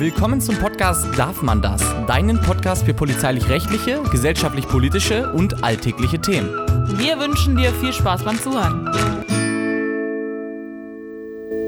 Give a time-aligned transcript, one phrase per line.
[0.00, 1.82] Willkommen zum Podcast Darf man das?
[2.06, 6.50] Deinen Podcast für polizeilich-rechtliche, gesellschaftlich-politische und alltägliche Themen.
[7.00, 8.86] Wir wünschen dir viel Spaß beim Zuhören.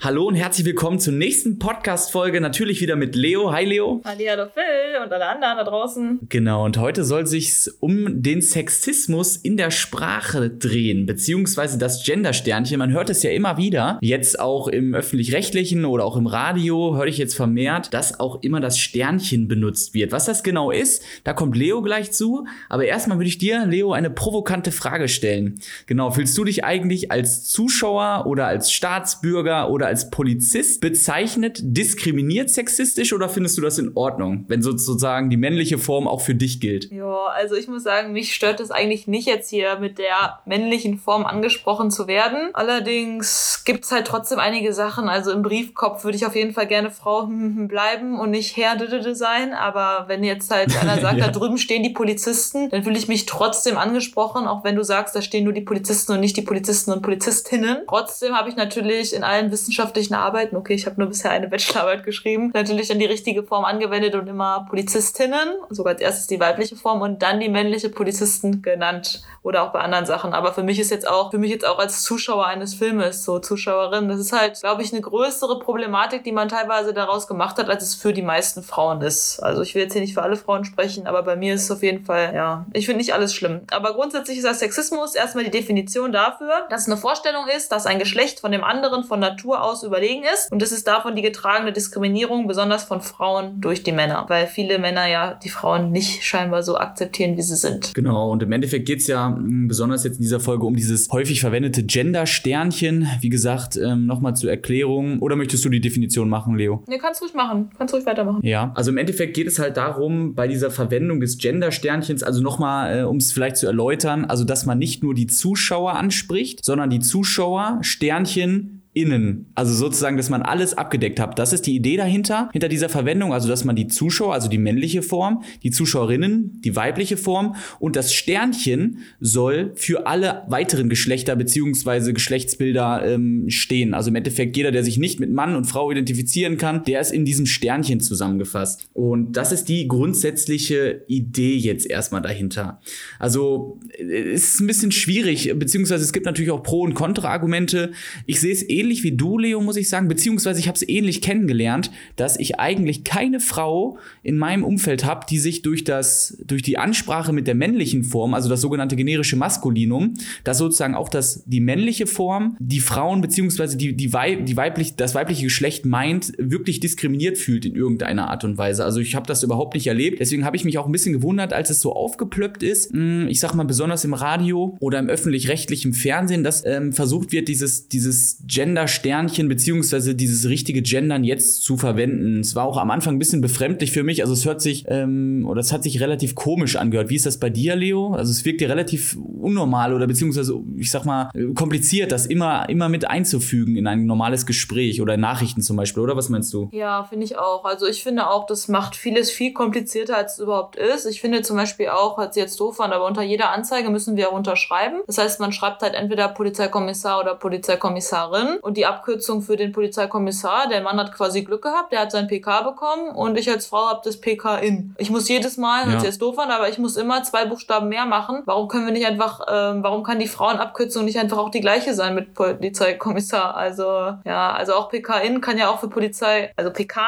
[0.00, 2.40] Hallo und herzlich willkommen zur nächsten Podcast-Folge.
[2.40, 3.50] Natürlich wieder mit Leo.
[3.50, 4.00] Hi Leo.
[4.04, 4.62] Hallihallo Phil
[5.02, 6.20] und alle anderen da draußen.
[6.28, 12.78] Genau, und heute soll sich um den Sexismus in der Sprache drehen, beziehungsweise das Gender-Sternchen.
[12.78, 17.06] Man hört es ja immer wieder, jetzt auch im öffentlich-rechtlichen oder auch im Radio, höre
[17.06, 20.12] ich jetzt vermehrt, dass auch immer das Sternchen benutzt wird.
[20.12, 22.46] Was das genau ist, da kommt Leo gleich zu.
[22.68, 25.60] Aber erstmal würde ich dir, Leo, eine provokante Frage stellen.
[25.86, 32.50] Genau, fühlst du dich eigentlich als Zuschauer oder als Staatsbürger oder als Polizist bezeichnet, diskriminiert
[32.50, 34.89] sexistisch oder findest du das in Ordnung, wenn sozusagen
[35.30, 36.90] die männliche Form auch für dich gilt?
[36.90, 40.98] Ja, also ich muss sagen, mich stört es eigentlich nicht jetzt hier mit der männlichen
[40.98, 42.50] Form angesprochen zu werden.
[42.52, 45.08] Allerdings gibt es halt trotzdem einige Sachen.
[45.08, 48.76] Also im Briefkopf würde ich auf jeden Fall gerne Frau bleiben und nicht Herr
[49.14, 49.52] sein.
[49.52, 51.26] Aber wenn jetzt halt einer sagt, ja.
[51.26, 55.14] da drüben stehen die Polizisten, dann fühle ich mich trotzdem angesprochen, auch wenn du sagst,
[55.14, 57.78] da stehen nur die Polizisten und nicht die Polizisten und Polizistinnen.
[57.88, 62.04] Trotzdem habe ich natürlich in allen wissenschaftlichen Arbeiten, okay, ich habe nur bisher eine Bachelorarbeit
[62.04, 66.74] geschrieben, natürlich dann die richtige Form angewendet und immer Polizistinnen, sogar als erstes die weibliche
[66.74, 70.32] Form und dann die männliche Polizisten genannt oder auch bei anderen Sachen.
[70.32, 73.38] Aber für mich ist jetzt auch, für mich jetzt auch als Zuschauer eines Filmes, so
[73.38, 77.68] Zuschauerin, das ist halt, glaube ich, eine größere Problematik, die man teilweise daraus gemacht hat,
[77.68, 79.40] als es für die meisten Frauen ist.
[79.40, 81.70] Also ich will jetzt hier nicht für alle Frauen sprechen, aber bei mir ist es
[81.70, 83.60] auf jeden Fall, ja, ich finde nicht alles schlimm.
[83.70, 87.86] Aber grundsätzlich ist das Sexismus erstmal die Definition dafür, dass es eine Vorstellung ist, dass
[87.86, 90.50] ein Geschlecht von dem anderen von Natur aus überlegen ist.
[90.50, 94.24] Und das ist davon die getragene Diskriminierung, besonders von Frauen durch die Männer.
[94.28, 97.94] Weil viele Männer ja die Frauen nicht scheinbar so akzeptieren, wie sie sind.
[97.94, 101.08] Genau, und im Endeffekt geht es ja hm, besonders jetzt in dieser Folge um dieses
[101.10, 103.08] häufig verwendete Gender-Sternchen.
[103.20, 105.18] Wie gesagt, ähm, nochmal zur Erklärung.
[105.20, 106.82] Oder möchtest du die Definition machen, Leo?
[106.86, 107.70] Nee, kannst ruhig machen.
[107.76, 108.40] Kannst ruhig weitermachen.
[108.42, 113.00] Ja, also im Endeffekt geht es halt darum, bei dieser Verwendung des Gender-Sternchens, also nochmal,
[113.00, 116.90] äh, um es vielleicht zu erläutern, also dass man nicht nur die Zuschauer anspricht, sondern
[116.90, 119.46] die Zuschauer, Sternchen, innen.
[119.54, 121.38] Also sozusagen, dass man alles abgedeckt hat.
[121.38, 123.32] Das ist die Idee dahinter, hinter dieser Verwendung.
[123.32, 127.94] Also, dass man die Zuschauer, also die männliche Form, die Zuschauerinnen, die weibliche Form und
[127.94, 133.94] das Sternchen soll für alle weiteren Geschlechter beziehungsweise Geschlechtsbilder ähm, stehen.
[133.94, 137.12] Also im Endeffekt jeder, der sich nicht mit Mann und Frau identifizieren kann, der ist
[137.12, 138.88] in diesem Sternchen zusammengefasst.
[138.92, 142.80] Und das ist die grundsätzliche Idee jetzt erstmal dahinter.
[143.20, 147.92] Also ist ein bisschen schwierig, beziehungsweise es gibt natürlich auch Pro- und Kontra-Argumente.
[148.26, 150.88] Ich sehe es eh ähnlich wie du, Leo, muss ich sagen, beziehungsweise ich habe es
[150.88, 156.38] ähnlich kennengelernt, dass ich eigentlich keine Frau in meinem Umfeld habe, die sich durch das,
[156.46, 160.14] durch die Ansprache mit der männlichen Form, also das sogenannte generische Maskulinum,
[160.44, 164.96] dass sozusagen auch das, die männliche Form, die Frauen beziehungsweise die, die, Weib, die weiblich,
[164.96, 168.84] das weibliche Geschlecht meint, wirklich diskriminiert fühlt in irgendeiner Art und Weise.
[168.84, 170.20] Also ich habe das überhaupt nicht erlebt.
[170.20, 172.92] Deswegen habe ich mich auch ein bisschen gewundert, als es so aufgeplöppt ist.
[172.92, 177.48] Hm, ich sag mal, besonders im Radio oder im öffentlich-rechtlichen Fernsehen, dass ähm, versucht wird,
[177.48, 182.40] dieses, dieses Gender Gender-Sternchen beziehungsweise dieses richtige Gendern jetzt zu verwenden.
[182.40, 184.22] Es war auch am Anfang ein bisschen befremdlich für mich.
[184.22, 187.10] Also es hört sich, ähm, oder es hat sich relativ komisch angehört.
[187.10, 188.12] Wie ist das bei dir, Leo?
[188.14, 192.88] Also es wirkt dir relativ unnormal oder beziehungsweise, ich sag mal, kompliziert, das immer, immer
[192.88, 196.68] mit einzufügen in ein normales Gespräch oder in Nachrichten zum Beispiel, oder was meinst du?
[196.72, 197.64] Ja, finde ich auch.
[197.64, 201.06] Also ich finde auch, das macht vieles viel komplizierter, als es überhaupt ist.
[201.06, 204.32] Ich finde zum Beispiel auch, als jetzt doof fand, aber unter jeder Anzeige müssen wir
[204.32, 205.00] unterschreiben.
[205.06, 210.68] Das heißt, man schreibt halt entweder Polizeikommissar oder Polizeikommissarin und die Abkürzung für den Polizeikommissar.
[210.68, 213.88] Der Mann hat quasi Glück gehabt, der hat sein PK bekommen und ich als Frau
[213.88, 214.94] habe das PK in.
[214.98, 216.06] Ich muss jedes Mal, hört ja.
[216.06, 218.42] jetzt doof an, aber ich muss immer zwei Buchstaben mehr machen.
[218.46, 221.94] Warum können wir nicht einfach, ähm, warum kann die Frauenabkürzung nicht einfach auch die gleiche
[221.94, 223.56] sein mit Polizeikommissar?
[223.56, 223.84] Also,
[224.24, 227.00] ja, also auch PK in kann ja auch für Polizei, also PK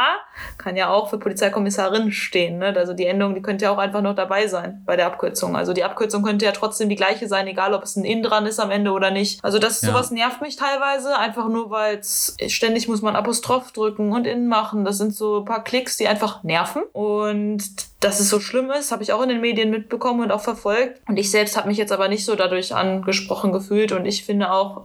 [0.59, 2.59] kann ja auch für Polizeikommissarin stehen.
[2.59, 2.75] Ne?
[2.77, 5.57] Also die Endung, die könnte ja auch einfach noch dabei sein bei der Abkürzung.
[5.57, 8.47] Also die Abkürzung könnte ja trotzdem die gleiche sein, egal ob es ein In dran
[8.47, 9.43] ist am Ende oder nicht.
[9.45, 9.89] Also das, ja.
[9.89, 11.17] sowas nervt mich teilweise.
[11.17, 14.85] Einfach einfach nur, weil ständig muss man Apostroph drücken und innen machen.
[14.85, 16.83] Das sind so ein paar Klicks, die einfach nerven.
[16.93, 17.63] Und
[18.01, 21.01] dass es so schlimm ist, habe ich auch in den Medien mitbekommen und auch verfolgt.
[21.09, 23.93] Und ich selbst habe mich jetzt aber nicht so dadurch angesprochen gefühlt.
[23.93, 24.83] Und ich finde auch,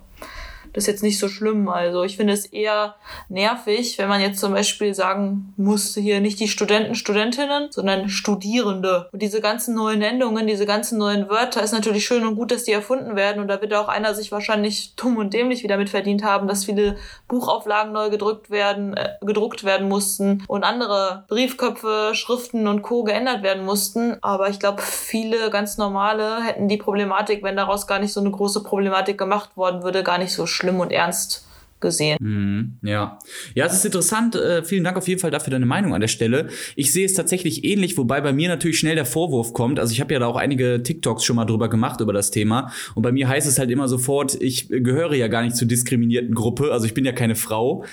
[0.77, 1.69] das ist jetzt nicht so schlimm.
[1.69, 2.95] Also ich finde es eher
[3.29, 9.09] nervig, wenn man jetzt zum Beispiel sagen muss, hier nicht die Studenten, Studentinnen, sondern Studierende.
[9.11, 12.63] Und diese ganzen neuen Endungen, diese ganzen neuen Wörter ist natürlich schön und gut, dass
[12.63, 13.41] die erfunden werden.
[13.41, 16.65] Und da wird auch einer sich wahrscheinlich dumm und dämlich wieder mit verdient haben, dass
[16.65, 16.97] viele
[17.27, 23.03] Buchauflagen neu gedrückt werden, äh, gedruckt werden mussten und andere Briefköpfe, Schriften und Co.
[23.03, 24.17] geändert werden mussten.
[24.21, 28.29] Aber ich glaube, viele ganz normale hätten die Problematik, wenn daraus gar nicht so eine
[28.29, 31.45] große Problematik gemacht worden würde, gar nicht so schlimm schlimm und ernst
[31.79, 32.17] gesehen.
[32.19, 33.19] Mhm, ja.
[33.55, 34.35] Ja, es ist interessant.
[34.35, 36.47] Äh, vielen Dank auf jeden Fall dafür deine Meinung an der Stelle.
[36.75, 39.79] Ich sehe es tatsächlich ähnlich, wobei bei mir natürlich schnell der Vorwurf kommt.
[39.79, 42.71] Also ich habe ja da auch einige TikToks schon mal drüber gemacht über das Thema.
[42.95, 46.33] Und bei mir heißt es halt immer sofort, ich gehöre ja gar nicht zur diskriminierten
[46.33, 46.71] Gruppe.
[46.71, 47.85] Also ich bin ja keine Frau.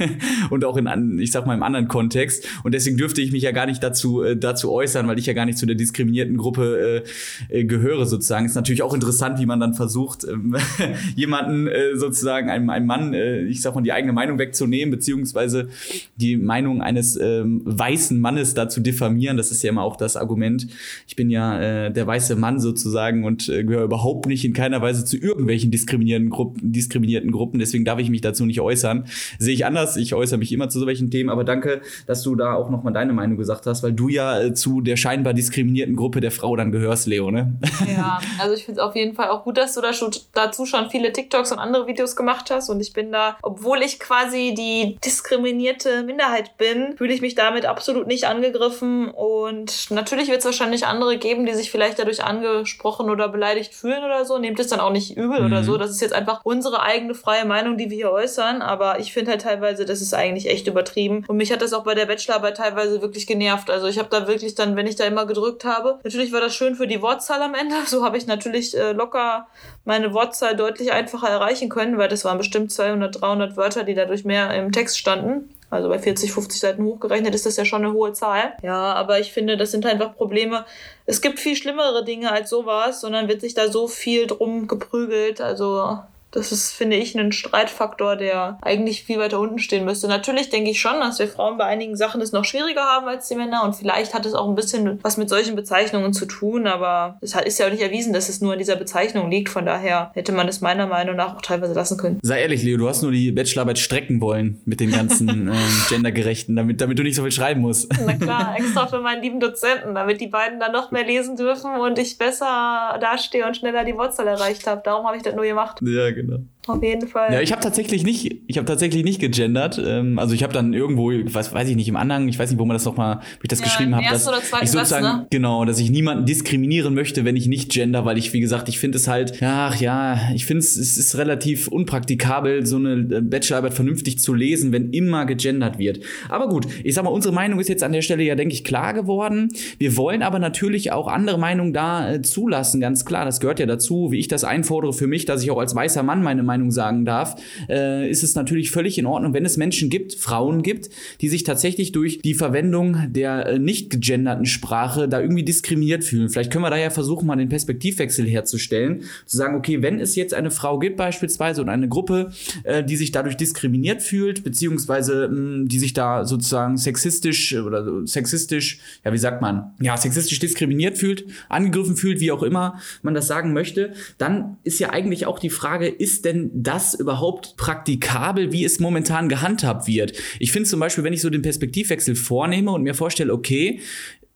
[0.50, 2.46] und auch in, ich sag mal, im anderen Kontext.
[2.64, 5.32] Und deswegen dürfte ich mich ja gar nicht dazu, äh, dazu äußern, weil ich ja
[5.32, 7.02] gar nicht zu der diskriminierten Gruppe
[7.50, 8.46] äh, äh gehöre sozusagen.
[8.46, 10.56] Ist natürlich auch interessant, wie man dann versucht, ähm,
[11.16, 15.68] jemanden äh, sozusagen, einem, einem Mann, äh, ich sag mal, die eigene Meinung wegzunehmen, beziehungsweise
[16.16, 19.36] die Meinung eines ähm, weißen Mannes da zu diffamieren.
[19.36, 20.66] Das ist ja immer auch das Argument.
[21.06, 24.80] Ich bin ja äh, der weiße Mann sozusagen und äh, gehöre überhaupt nicht in keiner
[24.82, 27.58] Weise zu irgendwelchen diskriminierten Gruppen, diskriminierten Gruppen.
[27.58, 29.06] Deswegen darf ich mich dazu nicht äußern.
[29.38, 29.96] Sehe ich anders.
[29.96, 31.30] Ich äußere mich immer zu solchen Themen.
[31.30, 34.54] Aber danke, dass du da auch nochmal deine Meinung gesagt hast, weil du ja äh,
[34.54, 37.54] zu der scheinbar diskriminierten Gruppe der Frau dann gehörst, Leo, ne?
[37.96, 40.66] Ja, also ich finde es auf jeden Fall auch gut, dass du da schon, dazu
[40.66, 42.68] schon viele TikToks und andere Videos gemacht hast.
[42.68, 47.66] Und ich bin da obwohl ich quasi die diskriminierte Minderheit bin, fühle ich mich damit
[47.66, 49.10] absolut nicht angegriffen.
[49.10, 54.04] Und natürlich wird es wahrscheinlich andere geben, die sich vielleicht dadurch angesprochen oder beleidigt fühlen
[54.04, 54.38] oder so.
[54.38, 55.46] Nehmt es dann auch nicht übel mhm.
[55.46, 55.76] oder so.
[55.76, 58.62] Das ist jetzt einfach unsere eigene freie Meinung, die wir hier äußern.
[58.62, 61.24] Aber ich finde halt teilweise, das ist eigentlich echt übertrieben.
[61.26, 63.70] Und mich hat das auch bei der Bachelorarbeit teilweise wirklich genervt.
[63.70, 66.54] Also ich habe da wirklich dann, wenn ich da immer gedrückt habe, natürlich war das
[66.54, 67.76] schön für die Wortzahl am Ende.
[67.86, 69.46] So habe ich natürlich äh, locker
[69.84, 74.24] meine Wortzahl deutlich einfacher erreichen können, weil das waren bestimmt 200, 300 Wörter, die dadurch
[74.24, 75.50] mehr im Text standen.
[75.68, 78.54] Also bei 40, 50 Seiten hochgerechnet ist das ja schon eine hohe Zahl.
[78.62, 80.64] Ja, aber ich finde, das sind einfach Probleme.
[81.06, 85.40] Es gibt viel schlimmere Dinge als sowas, sondern wird sich da so viel drum geprügelt.
[85.40, 85.98] Also
[86.32, 90.08] das ist, finde ich, ein Streitfaktor, der eigentlich viel weiter unten stehen müsste.
[90.08, 93.28] Natürlich denke ich schon, dass wir Frauen bei einigen Sachen es noch schwieriger haben als
[93.28, 96.66] die Männer und vielleicht hat es auch ein bisschen was mit solchen Bezeichnungen zu tun,
[96.66, 99.48] aber es ist ja auch nicht erwiesen, dass es nur in dieser Bezeichnung liegt.
[99.48, 102.18] Von daher hätte man es meiner Meinung nach auch teilweise lassen können.
[102.22, 105.54] Sei ehrlich, Leo, du hast nur die Bachelorarbeit strecken wollen mit den ganzen äh,
[105.88, 107.90] Gendergerechten, damit, damit du nicht so viel schreiben musst.
[108.04, 111.76] Na klar, extra für meinen lieben Dozenten, damit die beiden dann noch mehr lesen dürfen
[111.76, 114.82] und ich besser dastehe und schneller die Wurzel erreicht habe.
[114.84, 115.78] Darum habe ich das nur gemacht.
[115.82, 116.55] Ja, genau.
[116.66, 117.32] Auf jeden Fall.
[117.32, 119.80] Ja, ich habe tatsächlich nicht, ich habe tatsächlich nicht gegendert.
[119.84, 122.58] Ähm, also ich habe dann irgendwo, was weiß ich nicht, im Anhang, ich weiß nicht,
[122.58, 124.28] wo man das nochmal, wie ich das ja, geschrieben habe, dass
[124.62, 125.26] ich sozusagen, Platz, ne?
[125.30, 128.80] genau, dass ich niemanden diskriminieren möchte, wenn ich nicht gender, weil ich, wie gesagt, ich
[128.80, 133.20] finde es halt, ach ja, ich finde es, es ist relativ unpraktikabel, so eine äh,
[133.20, 136.00] Bachelorarbeit vernünftig zu lesen, wenn immer gegendert wird.
[136.28, 138.64] Aber gut, ich sag mal, unsere Meinung ist jetzt an der Stelle ja, denke ich,
[138.64, 139.50] klar geworden.
[139.78, 143.24] Wir wollen aber natürlich auch andere Meinungen da äh, zulassen, ganz klar.
[143.24, 146.02] Das gehört ja dazu, wie ich das einfordere für mich, dass ich auch als weißer
[146.02, 147.36] Mann meine Meinung Meinung sagen darf,
[147.68, 150.88] äh, ist es natürlich völlig in Ordnung, wenn es Menschen gibt, Frauen gibt,
[151.20, 156.30] die sich tatsächlich durch die Verwendung der äh, nicht gegenderten Sprache da irgendwie diskriminiert fühlen.
[156.30, 160.16] Vielleicht können wir da ja versuchen, mal den Perspektivwechsel herzustellen, zu sagen, okay, wenn es
[160.16, 162.32] jetzt eine Frau gibt beispielsweise und eine Gruppe,
[162.64, 168.06] äh, die sich dadurch diskriminiert fühlt, beziehungsweise mh, mm, die sich da sozusagen sexistisch oder
[168.06, 173.14] sexistisch, ja, wie sagt man, ja, sexistisch diskriminiert fühlt, angegriffen fühlt, wie auch immer man
[173.14, 178.52] das sagen möchte, dann ist ja eigentlich auch die Frage, ist denn das überhaupt praktikabel,
[178.52, 180.12] wie es momentan gehandhabt wird?
[180.38, 183.80] Ich finde zum Beispiel, wenn ich so den Perspektivwechsel vornehme und mir vorstelle, okay,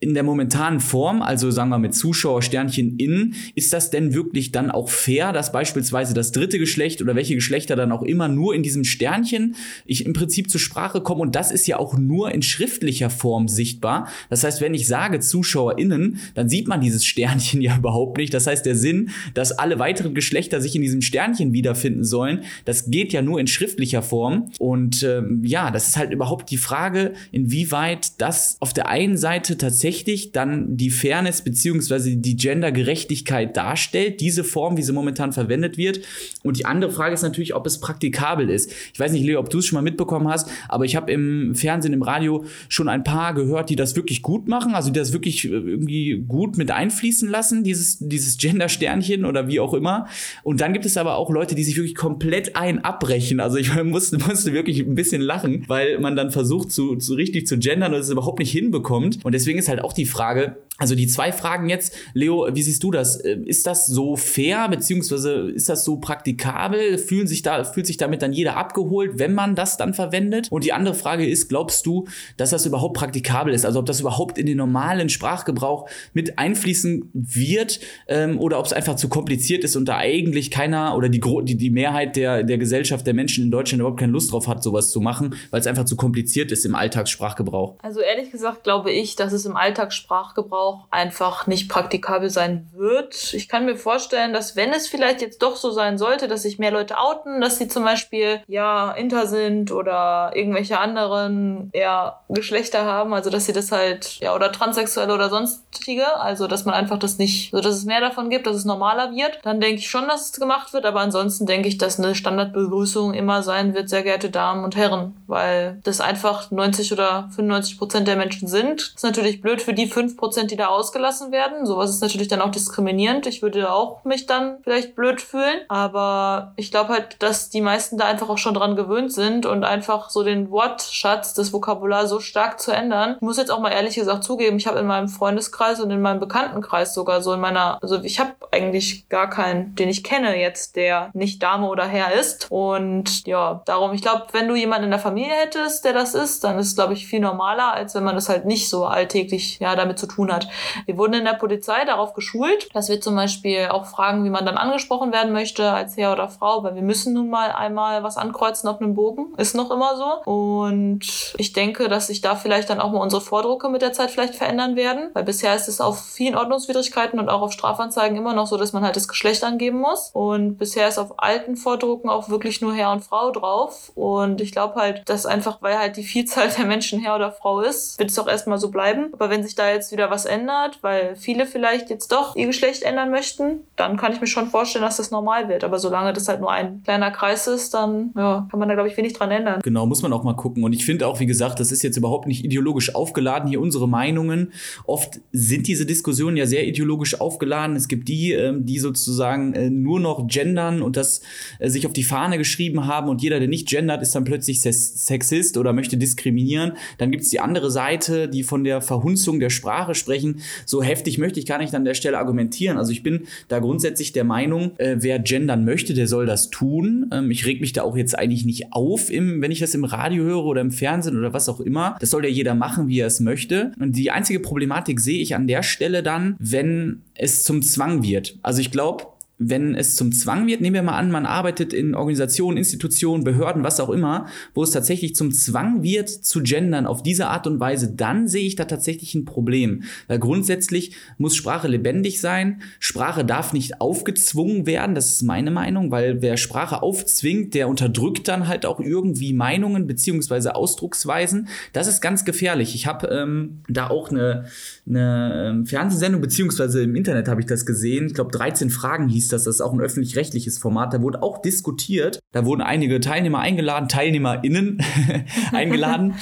[0.01, 4.71] in der momentanen Form, also sagen wir mit Zuschauersternchen innen, ist das denn wirklich dann
[4.71, 8.63] auch fair, dass beispielsweise das dritte Geschlecht oder welche Geschlechter dann auch immer nur in
[8.63, 12.41] diesem Sternchen ich im Prinzip zur Sprache komme und das ist ja auch nur in
[12.41, 14.09] schriftlicher Form sichtbar.
[14.31, 18.33] Das heißt, wenn ich sage ZuschauerInnen, dann sieht man dieses Sternchen ja überhaupt nicht.
[18.33, 22.91] Das heißt, der Sinn, dass alle weiteren Geschlechter sich in diesem Sternchen wiederfinden sollen, das
[22.91, 24.51] geht ja nur in schriftlicher Form.
[24.59, 29.59] Und ähm, ja, das ist halt überhaupt die Frage, inwieweit das auf der einen Seite
[29.59, 35.77] tatsächlich tatsächlich dann die Fairness beziehungsweise die Gendergerechtigkeit darstellt, diese Form, wie sie momentan verwendet
[35.77, 36.01] wird.
[36.45, 38.73] Und die andere Frage ist natürlich, ob es praktikabel ist.
[38.93, 41.57] Ich weiß nicht, Leo, ob du es schon mal mitbekommen hast, aber ich habe im
[41.57, 45.13] Fernsehen, im Radio schon ein paar gehört, die das wirklich gut machen, also die das
[45.13, 50.07] wirklich äh, irgendwie gut mit einfließen lassen, dieses, dieses Gender-Sternchen oder wie auch immer.
[50.45, 53.41] Und dann gibt es aber auch Leute, die sich wirklich komplett ein abbrechen.
[53.41, 57.49] Also ich musste, musste wirklich ein bisschen lachen, weil man dann versucht, zu, zu richtig
[57.49, 59.19] zu gendern und es überhaupt nicht hinbekommt.
[59.25, 62.83] Und deswegen ist halt auch die Frage, also die zwei Fragen jetzt, Leo, wie siehst
[62.83, 63.17] du das?
[63.17, 66.97] Äh, ist das so fair, beziehungsweise ist das so praktikabel?
[66.97, 70.49] Fühlen sich da, fühlt sich damit dann jeder abgeholt, wenn man das dann verwendet?
[70.51, 72.07] Und die andere Frage ist, glaubst du,
[72.39, 73.67] dass das überhaupt praktikabel ist?
[73.67, 78.73] Also ob das überhaupt in den normalen Sprachgebrauch mit einfließen wird ähm, oder ob es
[78.73, 82.57] einfach zu kompliziert ist und da eigentlich keiner oder die, die, die Mehrheit der, der
[82.57, 85.67] Gesellschaft, der Menschen in Deutschland überhaupt keine Lust drauf hat, sowas zu machen, weil es
[85.67, 87.77] einfach zu kompliziert ist im Alltagssprachgebrauch?
[87.83, 93.35] Also ehrlich gesagt glaube ich, dass es im Alltagssprachgebrauch auch einfach nicht praktikabel sein wird.
[93.35, 96.59] Ich kann mir vorstellen, dass wenn es vielleicht jetzt doch so sein sollte, dass sich
[96.59, 102.85] mehr Leute outen, dass sie zum Beispiel ja inter sind oder irgendwelche anderen ja, Geschlechter
[102.85, 106.99] haben, also dass sie das halt, ja, oder transsexuelle oder sonstige, also dass man einfach
[106.99, 109.91] das nicht, so dass es mehr davon gibt, dass es normaler wird, dann denke ich
[109.91, 113.89] schon, dass es gemacht wird, aber ansonsten denke ich, dass eine Standardbegrüßung immer sein wird,
[113.89, 118.81] sehr geehrte Damen und Herren, weil das einfach 90 oder 95 Prozent der Menschen sind.
[118.81, 121.67] Das ist natürlich blöd für die 5 Prozent, die da ausgelassen werden.
[121.67, 123.27] Sowas ist natürlich dann auch diskriminierend.
[123.27, 127.99] Ich würde auch mich dann vielleicht blöd fühlen, aber ich glaube halt, dass die meisten
[127.99, 132.21] da einfach auch schon dran gewöhnt sind und einfach so den Wortschatz, das Vokabular so
[132.21, 133.17] stark zu ändern.
[133.17, 136.01] Ich muss jetzt auch mal ehrlich gesagt zugeben, ich habe in meinem Freundeskreis und in
[136.01, 140.39] meinem Bekanntenkreis sogar so in meiner, also ich habe eigentlich gar keinen, den ich kenne
[140.41, 142.47] jetzt, der nicht Dame oder Herr ist.
[142.51, 146.45] Und ja, darum, ich glaube, wenn du jemanden in der Familie hättest, der das ist,
[146.45, 149.59] dann ist es, glaube ich, viel normaler, als wenn man das halt nicht so alltäglich
[149.59, 150.87] ja, damit zu tun hat.
[150.87, 154.47] Wir wurden in der Polizei darauf geschult, dass wir zum Beispiel auch fragen, wie man
[154.47, 158.17] dann angesprochen werden möchte als Herr oder Frau, weil wir müssen nun mal einmal was
[158.17, 159.35] ankreuzen auf einem Bogen.
[159.37, 160.31] Ist noch immer so.
[160.31, 164.11] Und ich denke, dass sich da vielleicht dann auch mal unsere Vordrucke mit der Zeit
[164.11, 168.35] vielleicht verändern werden, weil bisher ist es auf vielen Ordnungswidrigkeiten und auch auf Strafanzeigen immer
[168.35, 170.11] noch so, dass man halt das Geschlecht angeben muss.
[170.13, 173.93] Und bisher ist auf alten Vordrucken auch wirklich nur Herr und Frau drauf.
[173.95, 177.61] Und ich glaube halt, dass einfach, weil halt die Vielzahl der Menschen Herr oder Frau
[177.61, 179.11] ist, wird es auch erstmal so bleiben.
[179.13, 182.83] Aber wenn sich da jetzt wieder was ändert, weil viele vielleicht jetzt doch ihr Geschlecht
[182.83, 185.65] ändern möchten, dann kann ich mir schon vorstellen, dass das normal wird.
[185.65, 188.89] Aber solange das halt nur ein kleiner Kreis ist, dann ja, kann man da, glaube
[188.89, 189.61] ich, wenig dran ändern.
[189.63, 190.65] Genau, muss man auch mal gucken.
[190.65, 193.89] Und ich finde auch, wie gesagt, das ist jetzt überhaupt nicht ideologisch aufgeladen, hier unsere
[193.89, 194.53] Meinungen.
[194.85, 197.77] Oft sind diese Diskussionen ja sehr ideologisch aufgeladen.
[197.77, 201.21] Es gibt die, ähm, die sozusagen äh, nur noch gendern und das
[201.59, 204.61] äh, sich auf die Fahne geschrieben haben und jeder, der nicht gendert, ist dann plötzlich
[204.61, 206.73] Sexist oder möchte diskriminieren.
[206.99, 210.20] Dann gibt es die andere Seite, die von der Verhunzung der Sprache sprechen.
[210.67, 212.79] So heftig möchte ich gar nicht an der Stelle argumentieren.
[212.79, 217.11] Also ich bin da grundsätzlich der Meinung, äh, wer gendern möchte, der soll das tun.
[217.13, 219.85] Ähm, ich reg mich da auch jetzt eigentlich nicht auf, im, wenn ich das im
[219.85, 221.97] Radio höre oder im Fernsehen oder was auch immer.
[222.01, 223.73] Das soll ja jeder machen, wie er es möchte.
[223.79, 228.39] Und die einzige Problematik sehe ich an der Stelle dann, wenn es zum Zwang wird.
[228.43, 229.05] Also ich glaube,
[229.43, 233.65] wenn es zum Zwang wird, nehmen wir mal an, man arbeitet in Organisationen, Institutionen, Behörden,
[233.65, 237.59] was auch immer, wo es tatsächlich zum Zwang wird, zu gendern auf diese Art und
[237.59, 239.85] Weise, dann sehe ich da tatsächlich ein Problem.
[240.09, 242.61] Weil grundsätzlich muss Sprache lebendig sein.
[242.81, 248.29] Sprache darf nicht aufgezwungen werden, das ist meine Meinung, weil wer Sprache aufzwingt, der unterdrückt
[248.29, 251.49] dann halt auch irgendwie Meinungen beziehungsweise Ausdrucksweisen.
[251.73, 252.75] Das ist ganz gefährlich.
[252.75, 254.45] Ich habe ähm, da auch eine,
[254.87, 258.07] eine ähm, Fernsehsendung, beziehungsweise im Internet habe ich das gesehen.
[258.07, 261.43] Ich glaube, 13 Fragen hieß das, das ist auch ein öffentlich-rechtliches Format, da wurde auch
[261.43, 262.21] diskutiert.
[262.33, 264.83] Da wurden einige Teilnehmer eingeladen, TeilnehmerInnen
[265.53, 266.15] eingeladen,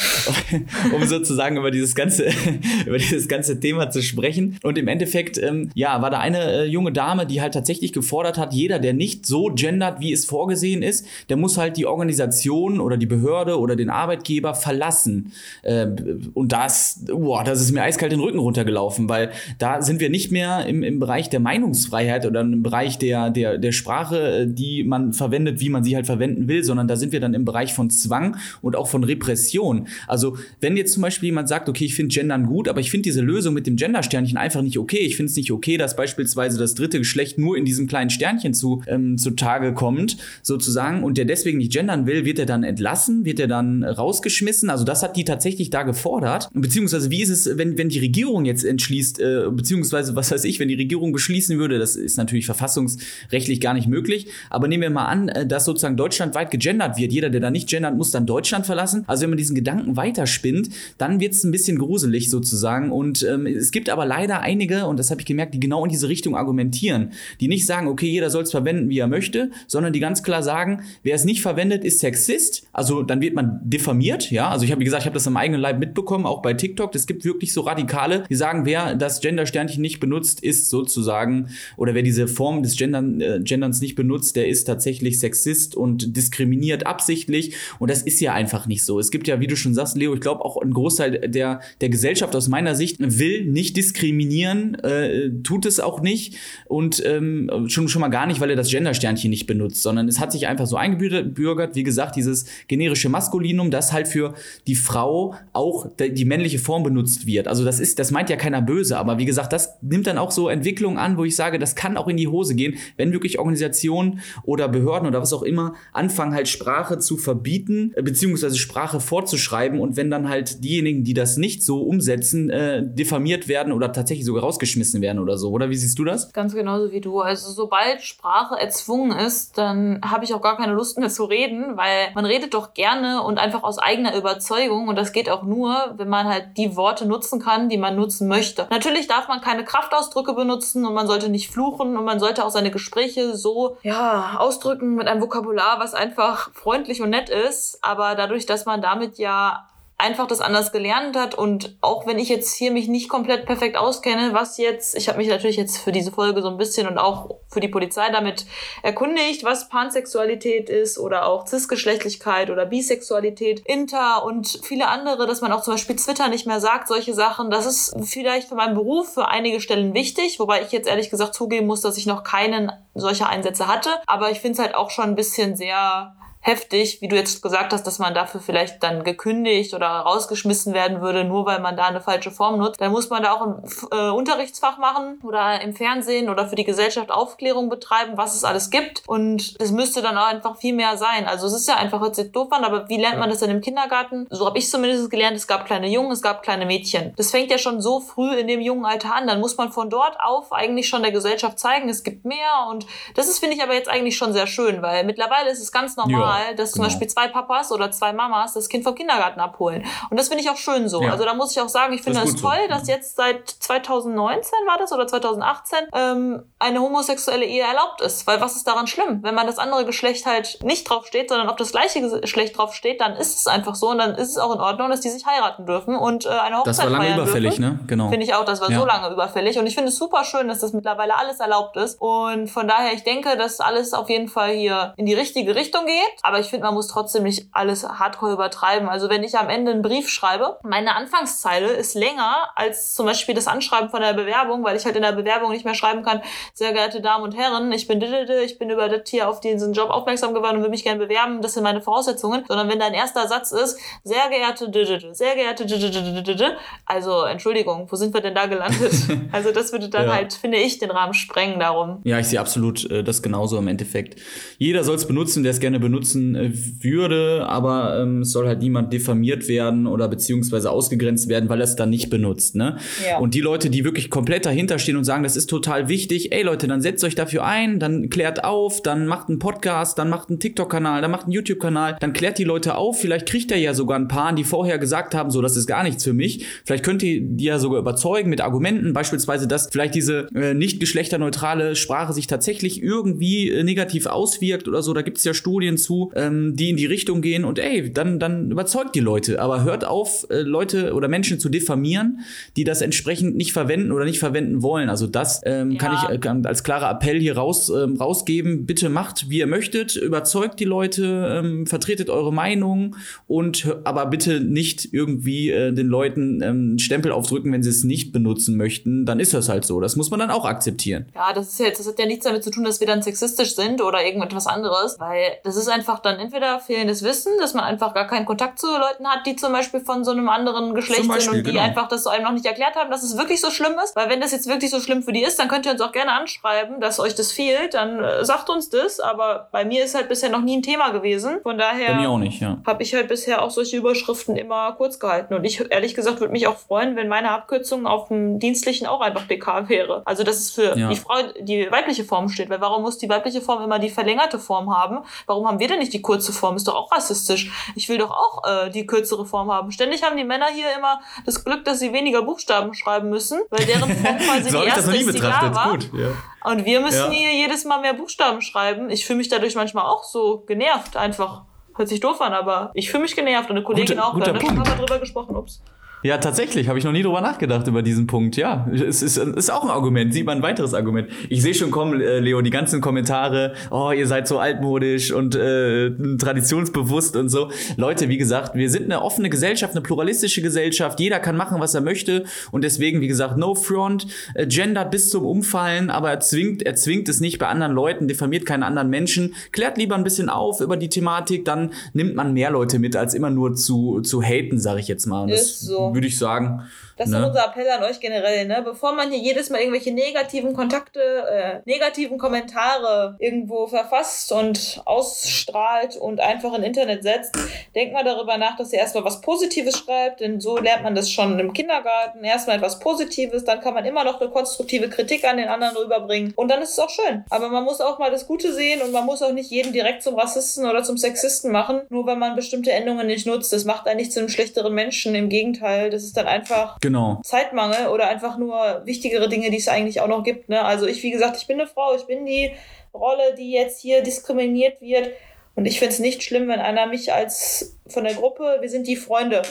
[0.95, 2.27] um sozusagen über dieses ganze,
[2.87, 4.59] über dieses ganze Thema zu sprechen.
[4.62, 8.38] Und im Endeffekt, ähm, ja, war da eine äh, junge Dame, die halt tatsächlich gefordert
[8.38, 12.81] hat, jeder, der nicht so gendert, wie es vorgesehen ist, der muss halt die Organisation
[12.81, 15.33] oder die Behörde oder den Arbeitgeber verlassen.
[15.62, 15.87] Äh,
[16.35, 20.31] und das, boah, das ist mir eiskalt den Rücken runtergelaufen, weil da sind wir nicht
[20.31, 24.85] mehr im, im Bereich der Meinungsfreiheit oder im Bereich der, der, der Sprache, äh, die
[24.85, 27.73] man verwendet, wie man sie halt verwenden will, sondern da sind wir dann im Bereich
[27.73, 29.88] von Zwang und auch von Repression.
[30.07, 33.02] Also wenn jetzt zum Beispiel jemand sagt, okay, ich finde Gendern gut, aber ich finde
[33.02, 34.99] diese Lösung mit dem Gendersternchen einfach nicht okay.
[34.99, 38.55] Ich finde es nicht okay, dass beispielsweise das dritte Geschlecht nur in diesem kleinen Sternchen
[38.55, 43.25] zu, ähm, zutage kommt, sozusagen, und der deswegen nicht gendern will, wird er dann entlassen,
[43.25, 44.71] wird er dann rausgeschmissen.
[44.71, 46.49] Also das hat die tatsächlich da gefordert.
[46.52, 50.59] Beziehungsweise wie ist es, wenn, wenn die Regierung jetzt entschließt, äh, beziehungsweise was weiß ich,
[50.61, 54.29] wenn die Regierung beschließen würde, das ist natürlich verfassungsrechtlich verfassungsrechtlich gar nicht möglich.
[54.51, 57.13] Aber nehmen wir mal an, äh, dass sozusagen deutschlandweit gegendert wird.
[57.13, 59.05] Jeder, der da nicht gendert, muss dann Deutschland verlassen.
[59.07, 60.69] Also wenn man diesen Gedanken weiterspinnt,
[60.99, 62.91] dann wird es ein bisschen gruselig sozusagen.
[62.91, 65.91] Und ähm, es gibt aber leider einige, und das habe ich gemerkt, die genau in
[65.91, 69.93] diese Richtung argumentieren, die nicht sagen, okay, jeder soll es verwenden, wie er möchte, sondern
[69.93, 72.67] die ganz klar sagen, wer es nicht verwendet, ist Sexist.
[72.73, 74.49] Also dann wird man diffamiert, ja.
[74.49, 76.95] Also ich habe, gesagt, ich habe das am eigenen Leib mitbekommen, auch bei TikTok.
[76.95, 81.95] Es gibt wirklich so Radikale, die sagen, wer das Gender-Sternchen nicht benutzt, ist sozusagen, oder
[81.95, 86.87] wer diese Form des Gendern, äh, Genderns nicht benutzt, der ist tatsächlich Sexist und diskriminiert
[86.87, 87.55] absichtlich.
[87.79, 88.99] Und das ist ja einfach nicht so.
[88.99, 91.89] Es gibt ja, wie du schon sagst, Leo, ich glaube auch ein Großteil der, der
[91.89, 96.37] Gesellschaft aus meiner Sicht will nicht diskriminieren, äh, tut es auch nicht.
[96.67, 100.21] Und ähm, schon, schon mal gar nicht, weil er das Gendersternchen nicht benutzt, sondern es
[100.21, 104.35] hat sich einfach so eingebürgert, wie gesagt, dieses generische Maskulinum, das halt für
[104.67, 107.49] die Frau auch die männliche Form benutzt wird.
[107.49, 110.31] Also das ist, das meint ja keiner böse, aber wie gesagt, das nimmt dann auch
[110.31, 113.38] so Entwicklungen an, wo ich sage, das kann auch in die Hose gehen, wenn wirklich
[113.38, 119.00] Organisationen oder Behörden oder was auch immer anfangen halt Sprache zu verbieten, äh, beziehungsweise Sprache
[119.00, 123.93] vorzuschreiben und wenn dann halt diejenigen, die das nicht so umsetzen, äh, diffamiert werden oder
[123.93, 126.33] tatsächlich sogar rausgeschmissen werden oder so, oder wie siehst du das?
[126.33, 127.21] Ganz genauso wie du.
[127.21, 131.77] Also sobald Sprache erzwungen ist, dann habe ich auch gar keine Lust mehr zu reden,
[131.77, 135.95] weil man redet doch gerne und einfach aus eigener Überzeugung und das geht auch nur,
[135.97, 138.67] wenn man halt die Worte nutzen kann, die man nutzen möchte.
[138.71, 142.48] Natürlich darf man keine Kraftausdrücke benutzen und man sollte nicht fluchen und man sollte auch
[142.50, 148.14] seine Gespräche so, ja, ausdrücken mit einem Vokabular, was einfach freundlich und nett ist, aber
[148.14, 149.69] dadurch, dass man damit ja
[150.00, 153.76] einfach das anders gelernt hat und auch wenn ich jetzt hier mich nicht komplett perfekt
[153.76, 156.99] auskenne, was jetzt, ich habe mich natürlich jetzt für diese Folge so ein bisschen und
[156.99, 158.47] auch für die Polizei damit
[158.85, 165.50] erkundigt, was Pansexualität ist oder auch Cisgeschlechtlichkeit oder Bisexualität, Inter und viele andere, dass man
[165.50, 167.50] auch zum Beispiel Twitter nicht mehr sagt, solche Sachen.
[167.50, 171.35] Das ist vielleicht für meinen Beruf für einige Stellen wichtig, wobei ich jetzt ehrlich gesagt
[171.35, 173.90] zugeben muss, dass ich noch keinen solcher Einsätze hatte.
[174.07, 177.73] Aber ich finde es halt auch schon ein bisschen sehr heftig, wie du jetzt gesagt
[177.73, 181.87] hast, dass man dafür vielleicht dann gekündigt oder rausgeschmissen werden würde, nur weil man da
[181.87, 182.80] eine falsche Form nutzt.
[182.80, 186.64] Dann muss man da auch ein äh, Unterrichtsfach machen oder im Fernsehen oder für die
[186.64, 189.02] Gesellschaft Aufklärung betreiben, was es alles gibt.
[189.07, 191.26] Und es müsste dann auch einfach viel mehr sein.
[191.26, 193.50] Also es ist ja einfach, hört sich doof an, aber wie lernt man das denn
[193.50, 194.26] im Kindergarten?
[194.30, 197.12] So habe ich zumindest gelernt, es gab kleine Jungen, es gab kleine Mädchen.
[197.16, 199.26] Das fängt ja schon so früh in dem jungen Alter an.
[199.26, 202.68] Dann muss man von dort auf eigentlich schon der Gesellschaft zeigen, es gibt mehr.
[202.71, 205.73] Und das ist, finde ich, aber jetzt eigentlich schon sehr schön, weil mittlerweile ist es
[205.73, 206.85] ganz normal, ja, dass genau.
[206.85, 209.85] zum Beispiel zwei Papas oder zwei Mamas das Kind vom Kindergarten abholen.
[210.11, 211.03] Und das finde ich auch schön so.
[211.03, 211.13] Ja.
[211.13, 212.69] Also da muss ich auch sagen, ich finde es das toll, so.
[212.69, 218.27] dass jetzt seit 2019 war das oder 2018 ähm, eine homosexuelle Ehe erlaubt ist.
[218.27, 219.23] Weil was ist daran schlimm?
[219.23, 222.75] Wenn man das andere Geschlecht halt nicht drauf steht, sondern auf das gleiche Geschlecht drauf
[222.75, 225.11] steht, dann ist es einfach so und dann ist es auch in Ordnung, dass die
[225.11, 227.77] sich heiraten dürfen und äh, eine Hochzeit Das war lange überfällig, dürfen.
[227.77, 227.81] ne?
[227.87, 228.09] Genau.
[228.09, 228.79] Finde ich auch, das war ja.
[228.79, 229.59] so lange überfällig.
[229.59, 232.01] Und ich finde es super schön, dass das mittlerweile alles erlaubt ist.
[232.01, 235.87] Und von daher, ich denke, dass alles auf jeden Fall hier in die richtige Richtung
[235.87, 236.18] geht.
[236.23, 238.89] Aber ich finde, man muss trotzdem nicht alles hardcore übertreiben.
[238.89, 243.35] Also wenn ich am Ende einen Brief schreibe, meine Anfangszeile ist länger als zum Beispiel
[243.35, 246.21] das Anschreiben von der Bewerbung, weil ich halt in der Bewerbung nicht mehr schreiben kann,
[246.55, 249.73] sehr geehrte Damen und Herren, ich bin didede, ich bin über das hier auf diesen
[249.73, 252.95] Job aufmerksam geworden und will mich gerne bewerben, das sind meine Voraussetzungen, sondern wenn dein
[252.95, 258.35] erster Satz ist, sehr geehrte didede, sehr geehrte didede, also Entschuldigung, wo sind wir denn
[258.35, 258.93] da gelandet?
[259.33, 260.14] also das würde dann ja.
[260.14, 262.01] halt, finde ich, den Rahmen sprengen darum.
[262.05, 264.21] Ja, ich sehe absolut äh, das genauso im Endeffekt.
[264.59, 268.61] Jeder soll es benutzen, der es gerne benutzen äh, würde, aber ähm, es soll halt
[268.61, 272.55] niemand diffamiert werden oder beziehungsweise ausgegrenzt werden, weil er es dann nicht benutzt.
[272.55, 272.77] Ne?
[273.09, 273.18] Ja.
[273.18, 276.42] Und die Leute, die wirklich komplett dahinter stehen und sagen, das ist total wichtig, ey
[276.42, 280.29] Leute, dann setzt euch dafür ein, dann klärt auf, dann macht einen Podcast, dann macht
[280.29, 283.75] einen TikTok-Kanal, dann macht einen YouTube-Kanal, dann klärt die Leute auf, vielleicht kriegt er ja
[283.75, 286.47] sogar ein paar, die vorher gesagt haben, so, das ist gar nichts für mich.
[286.64, 290.81] Vielleicht könnt ihr die ja sogar überzeugen mit Argumenten, beispielsweise, dass vielleicht diese äh, nicht
[290.81, 294.92] geschlechterneutrale Sprache sich tatsächlich irgendwie äh, negativ auswirkt oder so.
[294.94, 298.19] Da gibt es ja Studien zu, ähm, die in die Richtung gehen und ey, dann,
[298.19, 299.41] dann überzeugt die Leute.
[299.41, 302.21] Aber hört auf, äh, Leute oder Menschen zu diffamieren,
[302.57, 304.89] die das entsprechend nicht verwenden oder nicht verwenden wollen.
[304.89, 305.79] Also das ähm, ja.
[305.79, 308.67] kann ich äh, kann als klarer Appell hier raus, ähm, rausgeben.
[308.67, 314.41] Bitte macht, wie ihr möchtet, überzeugt die Leute, ähm, vertretet eure Meinung und aber bitte
[314.41, 319.07] nicht irgendwie äh, den Leuten ähm, Stempel aufdrücken, wenn sie es nicht benutzen möchten.
[319.07, 319.81] Dann ist das halt so.
[319.81, 321.07] Das muss man dann auch akzeptieren.
[321.15, 323.55] Ja, das ist jetzt, das hat ja nichts damit zu tun, dass wir dann sexistisch
[323.55, 327.94] sind oder irgendetwas anderes, weil das ist einfach dann entweder fehlendes Wissen, dass man einfach
[327.94, 331.20] gar keinen Kontakt zu Leuten hat, die zum Beispiel von so einem anderen Geschlecht Beispiel,
[331.20, 331.64] sind und die genau.
[331.64, 333.96] einfach das so einem noch nicht erklärt haben, dass es wirklich so schlimm ist.
[333.96, 335.92] Weil wenn das jetzt wirklich so schlimm für die ist, dann könnt ihr uns auch
[335.92, 339.01] gerne anschreiben, dass euch das fehlt, dann äh, sagt uns das.
[339.01, 341.38] Aber bei mir ist halt bisher noch nie ein Thema gewesen.
[341.42, 342.59] Von daher ja.
[342.66, 345.35] habe ich halt bisher auch solche Überschriften immer kurz gehalten.
[345.35, 349.01] Und ich ehrlich gesagt würde mich auch freuen, wenn meine Abkürzung auf dem dienstlichen auch
[349.01, 350.03] einfach DK wäre.
[350.05, 350.88] Also dass es für ja.
[350.88, 352.51] die Frau die weibliche Form steht.
[352.51, 354.98] Weil warum muss die weibliche Form immer die verlängerte Form haben?
[355.27, 356.57] Warum haben wir denn nicht die kurze Form?
[356.57, 357.51] Ist doch auch rassistisch.
[357.75, 359.71] Ich will doch auch äh, die kürzere Form haben.
[359.71, 363.64] Ständig haben die Männer hier immer das Glück, dass sie weniger Buchstaben schreiben müssen, weil
[363.64, 365.71] deren Form quasi so die erste ist, die klar war.
[365.71, 366.09] Gut, ja.
[366.51, 367.19] Und wir müssen ja.
[367.19, 368.91] hier jedes Mal mehr Buchstaben schreiben.
[368.91, 371.43] Ich fühle mich dadurch manchmal auch so genervt einfach.
[371.77, 374.19] Hört sich doof an, aber ich fühle mich genervt und eine Kollegin Gute, auch.
[374.19, 375.37] Da haben wir drüber gesprochen.
[375.37, 375.62] Ups.
[376.03, 378.37] Ja, tatsächlich, habe ich noch nie drüber nachgedacht über diesen Punkt.
[378.37, 381.09] Ja, es ist, ist auch ein Argument, sieht man ein weiteres Argument.
[381.29, 385.35] Ich sehe schon kommen, äh, Leo, die ganzen Kommentare, oh, ihr seid so altmodisch und
[385.35, 387.51] äh, traditionsbewusst und so.
[387.77, 391.01] Leute, wie gesagt, wir sind eine offene Gesellschaft, eine pluralistische Gesellschaft.
[391.01, 395.11] Jeder kann machen, was er möchte und deswegen, wie gesagt, no front, äh, gendert bis
[395.11, 398.89] zum Umfallen, aber er zwingt, er zwingt es nicht bei anderen Leuten, diffamiert keine anderen
[398.89, 402.95] Menschen, klärt lieber ein bisschen auf über die Thematik, dann nimmt man mehr Leute mit,
[402.95, 405.29] als immer nur zu, zu haten, sage ich jetzt mal.
[405.29, 405.94] Ist so So.
[405.94, 406.68] würde ich sagen.
[406.98, 407.18] Das ne?
[407.18, 408.61] ist unser Appell an euch generell, ne?
[408.62, 415.96] Bevor man hier jedes Mal irgendwelche negativen Kontakte, äh, negativen Kommentare irgendwo verfasst und ausstrahlt
[415.96, 417.37] und einfach in Internet setzt,
[417.74, 421.11] denkt mal darüber nach, dass ihr erstmal was Positives schreibt, denn so lernt man das
[421.11, 422.24] schon im Kindergarten.
[422.24, 426.33] Erstmal etwas Positives, dann kann man immer noch eine konstruktive Kritik an den anderen rüberbringen
[426.35, 427.24] und dann ist es auch schön.
[427.31, 430.03] Aber man muss auch mal das Gute sehen und man muss auch nicht jeden direkt
[430.03, 433.53] zum Rassisten oder zum Sexisten machen, nur weil man bestimmte Endungen nicht nutzt.
[433.53, 435.14] Das macht einen nicht zu einem schlechteren Menschen.
[435.14, 437.21] Im Gegenteil, das ist dann einfach Genau.
[437.25, 440.49] Zeitmangel oder einfach nur wichtigere Dinge, die es eigentlich auch noch gibt.
[440.49, 440.64] Ne?
[440.64, 442.53] Also ich, wie gesagt, ich bin eine Frau, ich bin die
[442.93, 445.11] Rolle, die jetzt hier diskriminiert wird.
[445.55, 448.87] Und ich finde es nicht schlimm, wenn einer mich als von der Gruppe, wir sind
[448.87, 449.43] die Freunde.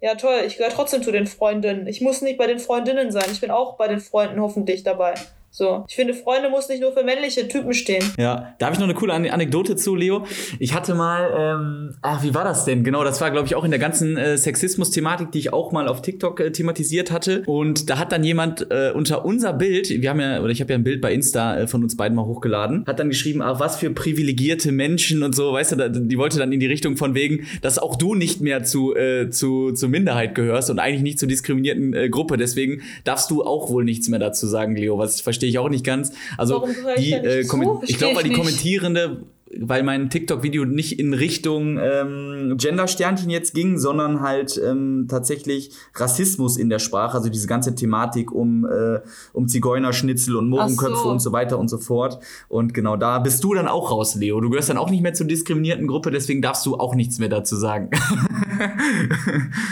[0.00, 1.86] Ja, toll, ich gehöre trotzdem zu den Freundinnen.
[1.86, 3.24] Ich muss nicht bei den Freundinnen sein.
[3.32, 5.14] Ich bin auch bei den Freunden hoffentlich dabei.
[5.56, 5.84] So.
[5.88, 8.02] Ich finde, Freunde muss nicht nur für männliche Typen stehen.
[8.18, 10.26] Ja, da habe ich noch eine coole Ane- Anekdote zu, Leo.
[10.58, 12.82] Ich hatte mal, ähm, ach, wie war das denn?
[12.82, 15.86] Genau, das war, glaube ich, auch in der ganzen äh, Sexismus-Thematik, die ich auch mal
[15.86, 17.44] auf TikTok äh, thematisiert hatte.
[17.46, 20.72] Und da hat dann jemand äh, unter unser Bild, wir haben ja, oder ich habe
[20.72, 23.60] ja ein Bild bei Insta äh, von uns beiden mal hochgeladen, hat dann geschrieben, ach,
[23.60, 26.96] was für privilegierte Menschen und so, weißt du, da, die wollte dann in die Richtung
[26.96, 31.02] von wegen, dass auch du nicht mehr zu, äh, zu, zur Minderheit gehörst und eigentlich
[31.02, 32.38] nicht zur diskriminierten äh, Gruppe.
[32.38, 35.84] Deswegen darfst du auch wohl nichts mehr dazu sagen, Leo, was verstehe ich auch nicht
[35.84, 36.12] ganz.
[36.38, 38.36] Also Warum ich die, nicht äh, kommen- ich Verstehe glaube, weil ich die.
[38.38, 39.22] Kommentierende,
[39.60, 46.56] weil mein TikTok-Video nicht in Richtung ähm, Gender-Sternchen jetzt ging, sondern halt ähm, tatsächlich Rassismus
[46.56, 49.00] in der Sprache, also diese ganze Thematik um, äh,
[49.32, 51.08] um Zigeunerschnitzel und Mohrenköpfe so.
[51.10, 52.18] und so weiter und so fort.
[52.48, 54.40] Und genau da bist du dann auch raus, Leo.
[54.40, 57.28] Du gehörst dann auch nicht mehr zur diskriminierten Gruppe, deswegen darfst du auch nichts mehr
[57.28, 57.90] dazu sagen.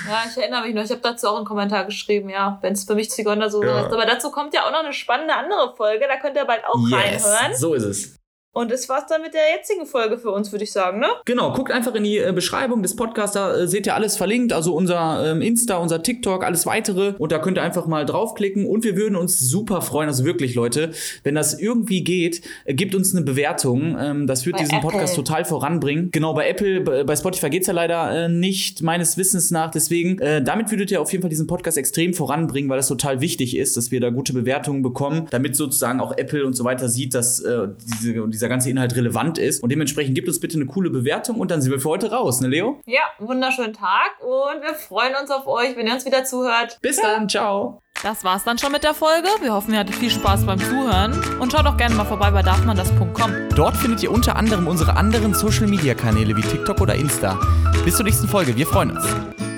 [0.08, 2.84] Ja, ich erinnere mich noch, ich habe dazu auch einen Kommentar geschrieben, ja, wenn es
[2.84, 3.76] für mich Zigeuner so Ja.
[3.76, 3.92] heißt.
[3.92, 6.78] Aber dazu kommt ja auch noch eine spannende andere Folge, da könnt ihr bald auch
[6.90, 7.54] reinhören.
[7.56, 8.21] so ist es.
[8.54, 11.06] Und das war's dann mit der jetzigen Folge für uns, würde ich sagen, ne?
[11.24, 14.52] Genau, guckt einfach in die äh, Beschreibung des Podcasts, da äh, seht ihr alles verlinkt,
[14.52, 18.66] also unser ähm, Insta, unser TikTok, alles weitere und da könnt ihr einfach mal draufklicken
[18.66, 20.90] und wir würden uns super freuen, also wirklich Leute,
[21.22, 25.14] wenn das irgendwie geht, äh, gebt uns eine Bewertung, ähm, das wird Bei diesen Podcast
[25.14, 25.24] Apple.
[25.24, 26.10] total voranbringen.
[26.10, 30.42] Genau, bei Apple, bei Spotify geht's ja leider äh, nicht, meines Wissens nach, deswegen, äh,
[30.42, 33.78] damit würdet ihr auf jeden Fall diesen Podcast extrem voranbringen, weil das total wichtig ist,
[33.78, 37.40] dass wir da gute Bewertungen bekommen, damit sozusagen auch Apple und so weiter sieht, dass
[37.40, 37.68] äh,
[38.02, 41.50] diese, dieser ganze Inhalt relevant ist und dementsprechend gebt uns bitte eine coole Bewertung und
[41.52, 42.80] dann sind wir für heute raus, ne Leo?
[42.86, 46.78] Ja, wunderschönen Tag und wir freuen uns auf euch, wenn ihr uns wieder zuhört.
[46.82, 47.80] Bis dann, ciao.
[48.02, 49.28] Das war's dann schon mit der Folge.
[49.40, 52.42] Wir hoffen, ihr hattet viel Spaß beim Zuhören und schaut auch gerne mal vorbei bei
[52.42, 53.30] darfmandas.com.
[53.54, 57.38] Dort findet ihr unter anderem unsere anderen Social Media Kanäle wie TikTok oder Insta.
[57.84, 59.51] Bis zur nächsten Folge, wir freuen uns.